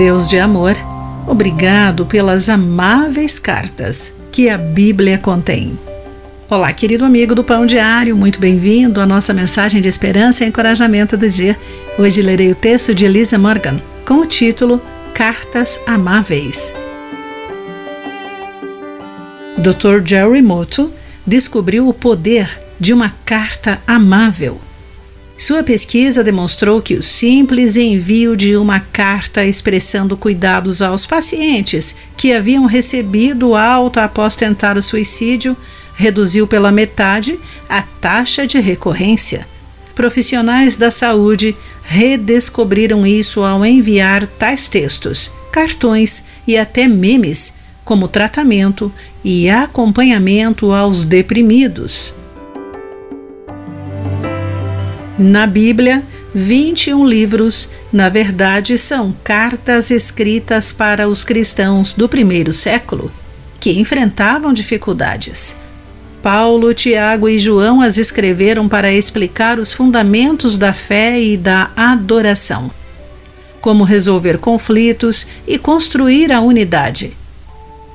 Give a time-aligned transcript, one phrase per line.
[0.00, 0.74] Deus de amor,
[1.26, 5.78] obrigado pelas amáveis cartas que a Bíblia contém.
[6.48, 11.18] Olá, querido amigo do Pão Diário, muito bem-vindo à nossa mensagem de esperança e encorajamento
[11.18, 11.54] do dia.
[11.98, 13.76] Hoje lerei o texto de Elisa Morgan
[14.06, 14.80] com o título
[15.12, 16.72] Cartas Amáveis.
[19.58, 20.02] Dr.
[20.02, 20.90] Jerry Moto
[21.26, 22.48] descobriu o poder
[22.80, 24.62] de uma carta amável
[25.40, 32.34] sua pesquisa demonstrou que o simples envio de uma carta expressando cuidados aos pacientes que
[32.34, 35.56] haviam recebido alta após tentar o suicídio
[35.94, 37.40] reduziu pela metade
[37.70, 39.48] a taxa de recorrência.
[39.94, 48.92] Profissionais da saúde redescobriram isso ao enviar tais textos, cartões e até memes como tratamento
[49.24, 52.14] e acompanhamento aos deprimidos.
[55.22, 56.02] Na Bíblia,
[56.34, 63.12] 21 livros, na verdade, são cartas escritas para os cristãos do primeiro século
[63.60, 65.56] que enfrentavam dificuldades.
[66.22, 72.70] Paulo, Tiago e João as escreveram para explicar os fundamentos da fé e da adoração,
[73.60, 77.14] como resolver conflitos e construir a unidade.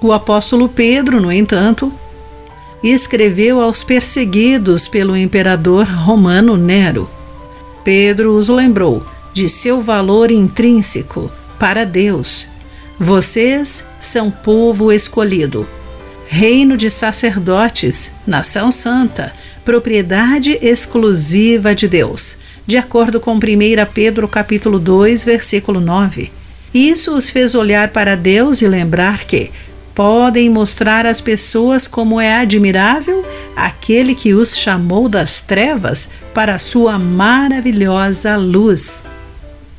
[0.00, 1.92] O apóstolo Pedro, no entanto,
[2.82, 7.08] e escreveu aos perseguidos pelo imperador romano Nero.
[7.84, 12.48] Pedro os lembrou de seu valor intrínseco para Deus.
[12.98, 15.66] Vocês são povo escolhido,
[16.26, 19.32] reino de sacerdotes, nação santa,
[19.64, 23.40] propriedade exclusiva de Deus, de acordo com 1
[23.92, 26.30] Pedro capítulo 2, versículo 9.
[26.74, 29.50] Isso os fez olhar para Deus e lembrar que
[29.94, 36.98] podem mostrar às pessoas como é admirável aquele que os chamou das trevas para sua
[36.98, 39.04] maravilhosa luz.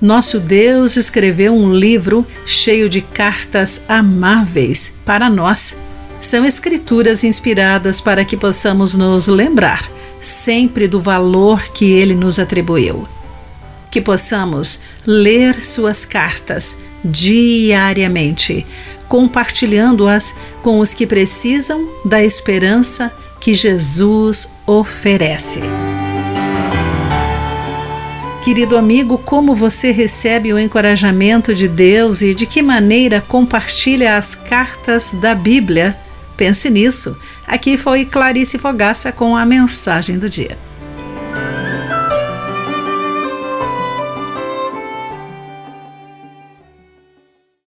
[0.00, 5.76] Nosso Deus escreveu um livro cheio de cartas amáveis para nós.
[6.20, 9.90] São escrituras inspiradas para que possamos nos lembrar
[10.20, 13.08] sempre do valor que ele nos atribuiu.
[13.90, 18.66] Que possamos ler suas cartas diariamente
[19.08, 25.60] compartilhando-as com os que precisam da esperança que Jesus oferece.
[28.44, 34.34] Querido amigo, como você recebe o encorajamento de Deus e de que maneira compartilha as
[34.34, 35.96] cartas da Bíblia?
[36.36, 37.16] Pense nisso.
[37.46, 40.58] Aqui foi Clarice Fogaça com a mensagem do dia.